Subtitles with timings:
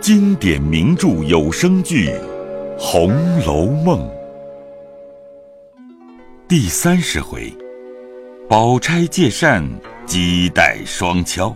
[0.00, 2.08] 经典名著有声剧
[2.78, 3.10] 《红
[3.40, 4.00] 楼梦》
[6.48, 7.54] 第三十回：
[8.48, 9.62] 宝钗借扇，
[10.06, 11.54] 鸡带双敲；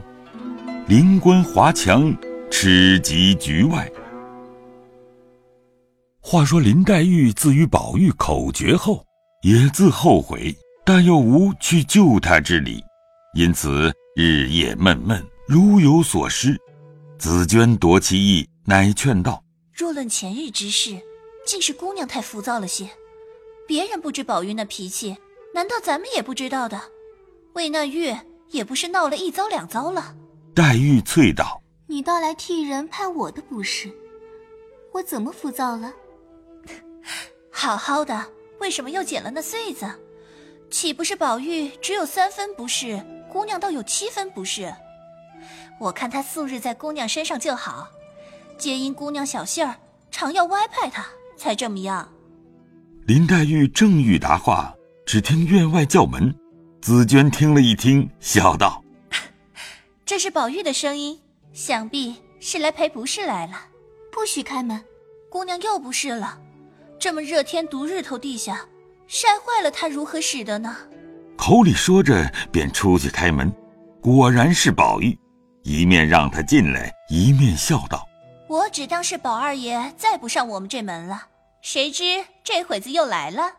[0.87, 2.15] 灵官华强，
[2.51, 3.91] 吃及局外。
[6.21, 9.03] 话说林黛玉自与宝玉口诀后，
[9.43, 10.55] 也自后悔，
[10.85, 12.85] 但又无去救他之理，
[13.35, 16.61] 因此日夜闷闷，如有所失。
[17.25, 19.43] 紫鹃夺其意，乃劝道
[19.73, 21.01] ：“若论前日之事，
[21.47, 22.87] 竟是姑娘太浮躁了些。
[23.67, 25.17] 别人不知宝玉那脾气，
[25.55, 26.79] 难道咱们也不知道的？
[27.55, 28.15] 为那玉，
[28.51, 30.15] 也不是闹了一遭两遭了。”
[30.55, 33.91] 黛玉啐道：“你倒来替人判我的不是，
[34.93, 35.95] 我怎么浮躁了？
[37.51, 38.23] 好好的，
[38.61, 39.91] 为什么又捡了那穗子？
[40.71, 43.03] 岂不是宝玉只有三分不是，
[43.33, 44.71] 姑娘倒有七分不是？”
[45.79, 47.89] 我看他素日在姑娘身上就好，
[48.57, 49.77] 皆因姑娘小性儿，
[50.11, 51.05] 常要歪派他，
[51.37, 52.09] 才这么样。
[53.07, 56.35] 林黛玉正欲答话，只听院外叫门，
[56.81, 58.83] 紫娟听了一听，笑道
[60.07, 61.21] ：“这是宝玉的声音，
[61.53, 63.61] 想必是来赔不是来了。
[64.11, 64.83] 不许开门，
[65.29, 66.39] 姑娘又不是了。
[66.99, 68.65] 这么热天毒日头地下，
[69.07, 70.75] 晒坏了她如何使得呢？”
[71.37, 73.53] 口里说着，便出去开门，
[74.01, 75.19] 果然是宝玉。
[75.65, 78.07] 一面让他进来，一面笑道
[78.49, 81.29] ：“我只当是宝二爷再不上我们这门了，
[81.63, 83.55] 谁知这会子又来了。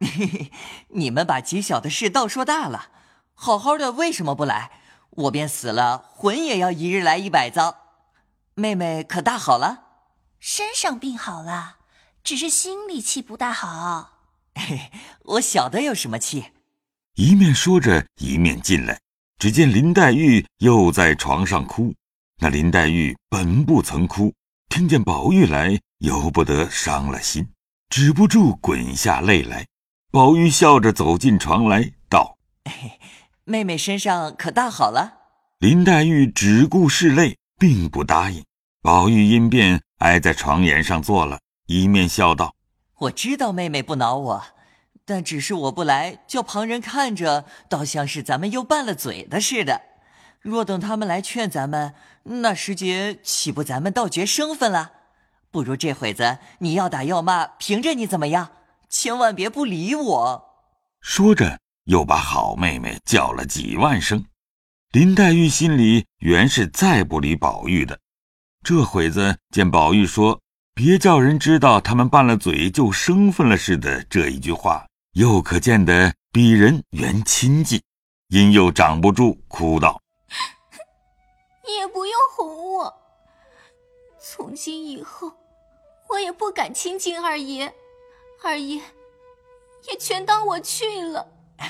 [0.90, 2.90] 你们把极小的事倒说大了，
[3.34, 4.72] 好好的为什么不来？
[5.10, 7.76] 我便死了，魂也要一日来一百遭。
[8.54, 9.84] 妹妹可大好了？
[10.40, 11.76] 身上病好了，
[12.24, 14.18] 只是心里气不大好。
[14.56, 14.90] 嘿，
[15.22, 16.46] 我晓得有什么气。”
[17.14, 18.98] 一面说着，一面进来。
[19.38, 21.94] 只见林黛玉又在床上哭，
[22.40, 24.34] 那林黛玉本不曾哭，
[24.68, 27.46] 听见宝玉来，由不得伤了心，
[27.88, 29.64] 止不住滚下泪来。
[30.10, 32.36] 宝玉笑着走进床来，道
[33.44, 35.14] ：“妹妹身上可大好了？”
[35.60, 38.44] 林黛玉只顾拭泪，并不答应。
[38.82, 42.56] 宝玉因便挨在床沿上坐了，一面笑道
[42.98, 44.44] ：“我知道妹妹不恼我。”
[45.08, 49.80] 但只是我不来，叫旁人看着，倒像是咱们又拌了嘴的似的。
[50.42, 54.92] 若等他们来劝咱们，那时节岂不咱们倒绝生分了？
[55.50, 58.50] 不如这会子你要打要骂，凭着你怎么样？
[58.90, 60.44] 千万别不理我。
[61.00, 64.26] 说着，又把好妹妹叫了几万声。
[64.92, 67.98] 林黛玉心里原是再不理宝玉的，
[68.62, 70.42] 这会子见宝玉说
[70.76, 74.84] “别叫人知道他们拌了嘴就生分了似的”这一句话。
[75.18, 77.82] 又可见得鄙人原亲近，
[78.28, 80.00] 因又长不住，哭道
[81.66, 82.94] ：“你 也不用哄我。
[84.20, 85.32] 从今以后，
[86.08, 87.74] 我也不敢亲近二爷，
[88.44, 88.80] 二爷
[89.90, 91.26] 也全当我去了。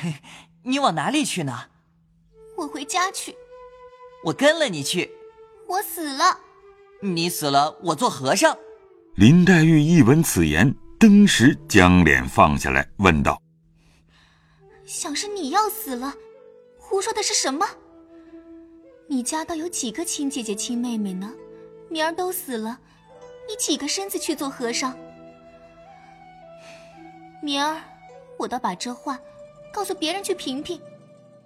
[0.64, 1.70] 你往哪里去呢？
[2.58, 3.34] 我回家去。
[4.24, 5.10] 我跟了你去。
[5.66, 6.38] 我死了。
[7.00, 8.58] 你死了，我做和尚。”
[9.16, 10.76] 林黛玉一闻此言。
[10.98, 13.40] 登时将脸放下来，问道
[14.84, 16.12] ：“想是你要死了？
[16.76, 17.64] 胡说的是什么？
[19.06, 21.32] 你家倒有几个亲姐姐、亲妹妹呢？
[21.88, 22.76] 明儿都死了，
[23.48, 24.98] 你几个身子去做和尚？
[27.40, 27.80] 明儿
[28.36, 29.16] 我倒把这话
[29.72, 30.80] 告诉别人去评评。”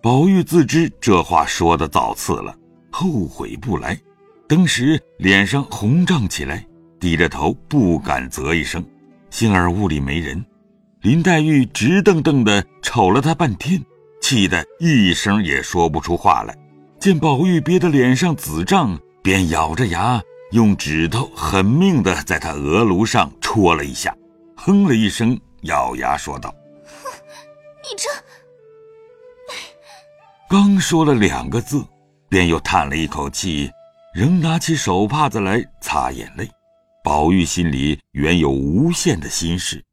[0.01, 2.57] 宝玉自知这话说的造次了，
[2.91, 4.01] 后悔不来，
[4.49, 6.67] 登时脸上红胀起来，
[6.99, 8.83] 低着头不敢啧一声。
[9.33, 10.45] 幸而屋里没人，
[11.01, 13.83] 林黛玉直瞪瞪的瞅了他半天，
[14.21, 16.55] 气得一声也说不出话来。
[17.01, 20.21] 见宝玉憋得脸上紫胀，便咬着牙
[20.51, 24.15] 用指头狠命的在他额颅上戳了一下，
[24.55, 26.55] 哼了一声，咬牙说道
[26.85, 27.11] ：“哼，
[27.83, 28.11] 你这……”
[30.47, 31.83] 刚说了两个字，
[32.29, 33.71] 便又叹了一口气，
[34.15, 36.47] 仍拿起手帕子来擦眼泪。
[37.05, 39.85] 宝玉心里原有无限的心事，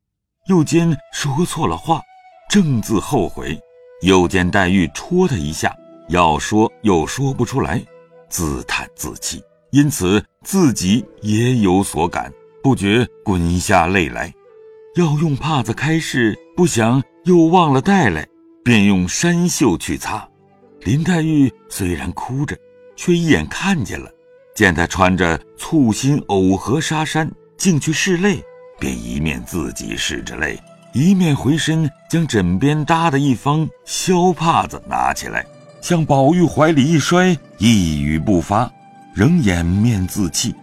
[0.47, 1.99] 又见说错了话，
[2.47, 3.57] 正自后悔；
[4.03, 5.75] 又见黛玉戳他一下，
[6.09, 7.83] 要说又说不出来，
[8.29, 14.31] 自叹自气，因此自己也有所感，不觉滚下泪来。
[14.95, 18.27] 要用帕子开拭，不想又忘了带来，
[18.63, 20.27] 便用衫袖去擦。
[20.81, 22.55] 林黛玉虽然哭着，
[22.95, 24.11] 却一眼看见了。
[24.59, 28.43] 见他穿着簇新藕荷纱衫进去拭泪，
[28.77, 30.61] 便一面自己拭着泪，
[30.91, 35.45] 一面回身将枕边搭的一方消帕子拿起来，
[35.79, 38.69] 向宝玉怀里一摔，一语不发，
[39.15, 40.53] 仍掩面自泣。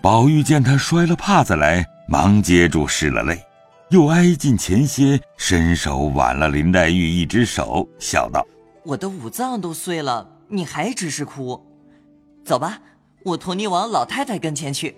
[0.00, 3.38] 宝玉见他摔了帕子来，忙接住拭了泪，
[3.90, 8.46] 又挨近前些，伸手挽了林黛玉一只手，笑道
[8.82, 11.62] ：“我的五脏都碎了，你还只是哭？
[12.46, 12.78] 走吧，
[13.24, 14.96] 我驮你往老太太跟前去。”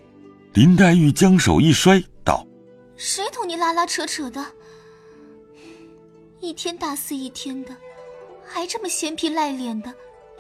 [0.55, 2.47] 林黛玉将手一摔，道
[2.97, 4.45] ：“谁同你拉拉扯扯的？
[6.41, 7.75] 一天大肆一天的，
[8.47, 9.93] 还这么嫌皮赖脸的，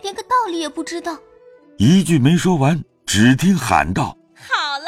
[0.02, 1.18] 连个道理也不知道。”
[1.78, 4.86] 一句没说完，只听喊道：“好了！”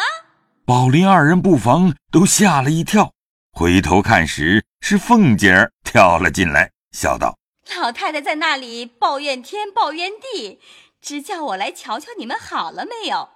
[0.64, 3.12] 宝林二人不妨都吓了一跳，
[3.52, 7.36] 回头看时，是凤姐儿跳了进来，笑道
[7.80, 10.60] ：“老太太在那里抱怨天抱怨地，
[11.06, 13.28] 只叫我来瞧瞧你们好了没有。”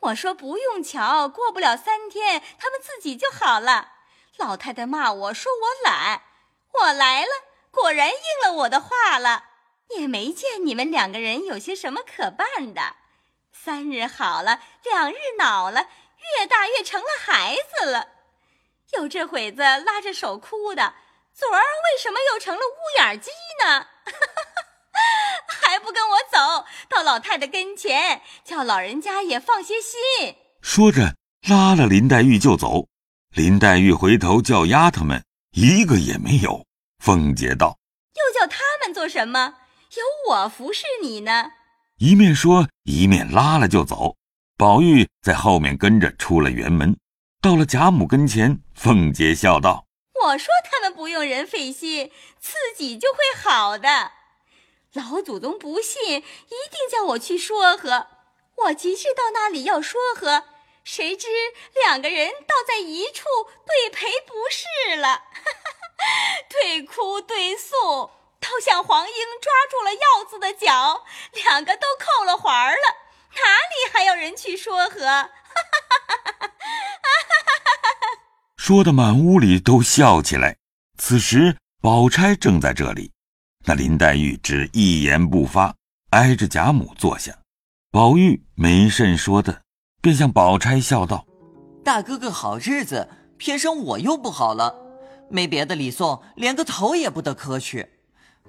[0.00, 3.94] 我说不用瞧，过不了三天，他们自己就好了。
[4.36, 6.22] 老太太骂我说我懒，
[6.72, 7.28] 我来了，
[7.70, 8.14] 果然应
[8.44, 9.46] 了我的话了，
[9.88, 12.96] 也没见你们两个人有些什么可办的。
[13.52, 15.88] 三日好了，两日恼了，
[16.38, 18.08] 越大越成了孩子了。
[18.92, 20.94] 有这会子拉着手哭的，
[21.34, 23.30] 昨儿为什么又成了乌眼鸡
[23.64, 23.88] 呢？
[27.08, 30.36] 老太太跟前，叫老人家也放些心。
[30.60, 31.14] 说着，
[31.48, 32.86] 拉了林黛玉就走。
[33.34, 36.66] 林黛玉回头叫丫头们，一个也没有。
[37.02, 37.78] 凤姐道
[38.12, 39.54] ：“又叫他们做什么？
[39.96, 41.52] 有我服侍你呢。”
[41.96, 44.16] 一面说，一面拉了就走。
[44.58, 46.94] 宝玉在后面跟着出了园门，
[47.40, 49.86] 到了贾母跟前，凤姐笑道
[50.26, 54.12] ：“我说他们不用人费心，自己就会好的。”
[54.98, 58.08] 老祖宗不信，一定叫我去说和。
[58.56, 60.42] 我急至到那里要说和，
[60.82, 61.28] 谁知
[61.72, 63.24] 两个人倒在一处
[63.64, 65.22] 对赔不是了，
[66.50, 68.10] 对哭对诉，
[68.40, 72.96] 倒像黄莺抓住了鹞子的脚，两个都扣了环儿了，
[73.36, 75.30] 哪里还有人去说和？
[78.56, 80.56] 说的满屋里都笑起来。
[80.98, 83.12] 此时宝钗正在这里。
[83.68, 85.74] 那林黛玉只一言不发，
[86.12, 87.36] 挨着贾母坐下。
[87.90, 89.60] 宝玉没甚说的，
[90.00, 91.26] 便向宝钗笑道
[91.84, 93.06] ：“大哥哥好日子，
[93.36, 94.74] 偏生我又不好了，
[95.28, 97.86] 没别的礼送，连个头也不得磕去。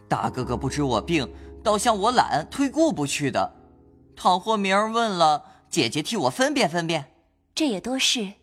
[0.07, 1.30] 大哥哥不知我病，
[1.62, 3.54] 倒向我懒，推顾不去的。
[4.16, 7.12] 倘或明儿问了，姐姐替我分辨分辨。
[7.54, 8.36] 这也多事，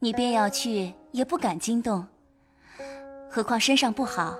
[0.00, 2.04] 你便要去，也不敢惊动。
[3.30, 4.36] 何况身上不好。”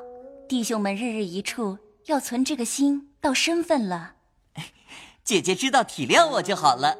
[0.48, 1.76] 弟兄们日日一处，
[2.06, 4.12] 要存这个心，到身份了。
[5.24, 6.96] 姐姐知道体谅我就好了。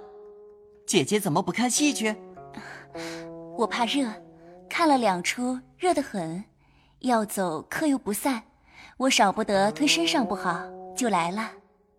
[0.85, 2.17] 姐姐怎么不看戏去？
[3.57, 4.09] 我怕热，
[4.69, 6.43] 看了两出，热得很。
[7.01, 8.43] 要走，客又不散，
[8.97, 10.61] 我少不得推身上不好，
[10.97, 11.49] 就来了。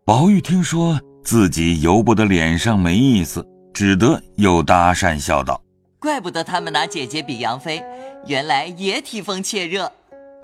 [0.03, 5.61] 宝玉听说自己由不得脸上没意思，只得又搭讪笑道
[5.97, 7.81] ：“怪不得他们拿姐姐比杨妃，
[8.25, 9.89] 原来也体风怯热。”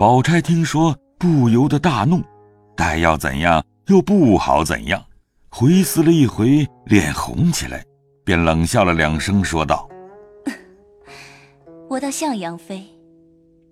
[0.04, 2.22] 宝钗听说，不由得大怒，
[2.76, 5.02] 待要怎样又不好怎样，
[5.48, 7.82] 回思了一回，脸红起来，
[8.22, 9.88] 便冷笑了两声，说道
[11.88, 12.84] ：“我倒像杨妃，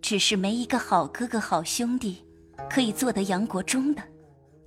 [0.00, 2.24] 只是没一个好哥哥、好兄弟，
[2.70, 4.02] 可以做得杨国忠的。”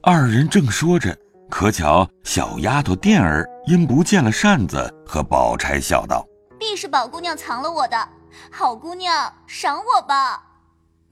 [0.03, 1.17] 二人正说着，
[1.49, 6.23] 可巧小丫头店儿因不见了扇子，和宝钗笑道
[6.59, 8.07] ：“必是宝姑娘藏了我的，
[8.51, 10.43] 好姑娘赏我吧。”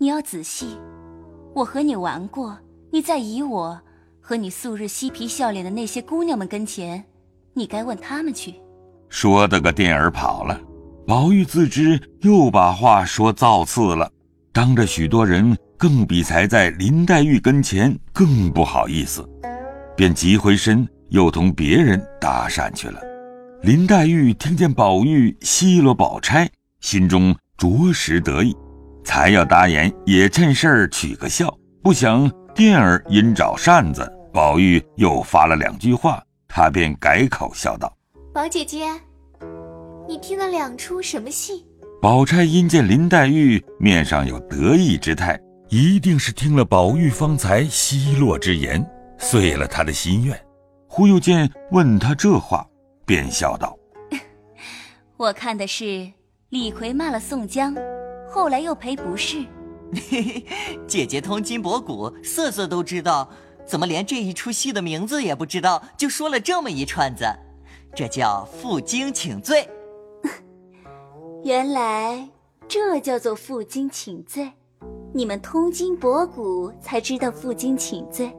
[0.03, 0.77] 你要仔细，
[1.55, 2.59] 我和你玩过，
[2.91, 3.79] 你在以我
[4.19, 7.01] 和你素日嬉皮笑脸的那些姑娘们跟前，
[7.53, 8.53] 你该问他们去。
[9.07, 10.59] 说的个电儿跑了，
[11.07, 14.11] 宝玉自知又把话说造次了，
[14.51, 19.25] 当着许多人，更比才在林黛玉跟前更不好意思，
[19.95, 22.99] 便急回身，又同别人搭讪去了。
[23.61, 28.53] 林黛玉听见宝玉奚落宝钗，心中着实得意。
[29.03, 37.91] 才要答言，也趁事儿取个笑，不想电儿因找扇子，宝玉又发了两句话，他便改口笑道
[38.33, 38.87] ：“宝姐姐，
[40.07, 41.65] 你听了两出什么戏？”
[42.01, 48.85] 宝钗因见林黛玉面上有得意之态，一定是听了宝玉方才奚落之言，
[49.17, 50.37] 遂了他的心愿。
[50.87, 52.67] 忽又见问他这话，
[53.05, 53.77] 便笑道
[55.17, 56.11] ：“我看的是
[56.49, 57.73] 李逵骂了宋江。”
[58.33, 59.45] 后来又赔不是，
[60.87, 63.29] 姐姐通今博古，色色都知道，
[63.63, 67.25] 怎么连这一出戏的名字也不知道，就说了这么一串子？
[67.93, 69.69] 这叫负荆请罪。
[71.45, 72.27] 原来
[72.67, 74.51] 这叫做负荆请罪，
[75.13, 78.35] 你们通今博古才知道负荆请罪，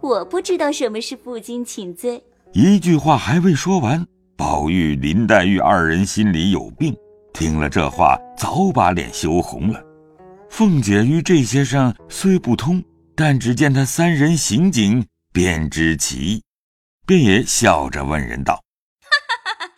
[0.00, 2.24] 我不知道什么是负荆请罪。
[2.54, 4.06] 一句话还未说完，
[4.38, 6.96] 宝玉、林黛玉二人心里有病，
[7.36, 9.84] 听了这话，早把脸羞红了。
[10.48, 12.82] 凤姐于这些上虽不通，
[13.14, 16.42] 但只见他三人行景，便知其意，
[17.06, 18.54] 便也笑着问人道
[19.04, 19.70] ：“哈哈哈！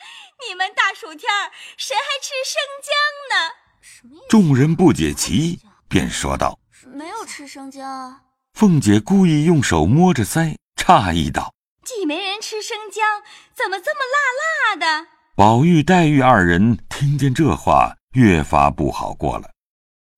[0.49, 6.57] 你们大暑天儿，谁还吃生姜呢？”众人不解其意，便说道
[6.95, 8.21] ：“没有吃生姜。”
[8.55, 11.53] 凤姐故意用手摸着腮，诧异道。
[11.85, 13.21] 既没人吃生姜，
[13.53, 15.09] 怎么这么辣辣的？
[15.39, 19.49] 宝玉、黛玉二人听见这话，越发不好过了。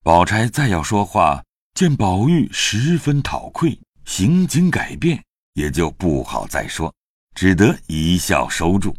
[0.02, 5.22] 宝钗再要说话，见宝玉十分讨愧，行径改变，
[5.52, 6.90] 也就不好再说，
[7.34, 8.96] 只得一笑收住。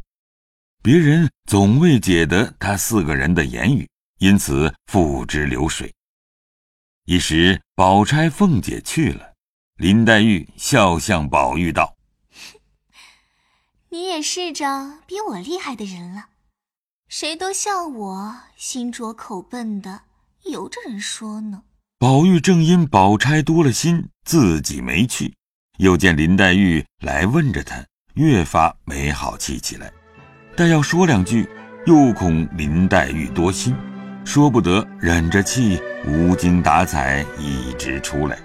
[0.84, 5.92] 别人总未解得他四个人的言语，因此付之流水。
[7.06, 9.34] 一时，宝钗、凤姐去了，
[9.78, 11.92] 林黛玉笑向宝玉道。
[13.94, 16.28] 你也是着比我厉害的人了，
[17.10, 20.04] 谁都像我心拙口笨的，
[20.46, 21.64] 由着人说呢。
[22.00, 25.34] 宝玉正因宝钗多了心，自己没去，
[25.80, 29.92] 又见林黛玉来问着他，越发没好气起来。
[30.56, 31.50] 但要说两句，
[31.86, 33.76] 又恐林黛玉多心，
[34.24, 38.40] 说不得，忍着气，无精打采一直出来。